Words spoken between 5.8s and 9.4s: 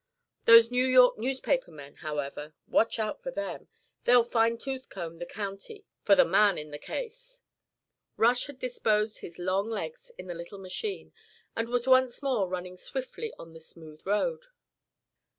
for the man in the case." Rush had disposed his